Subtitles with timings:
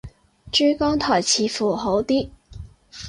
[0.51, 2.27] 珠江台似乎好啲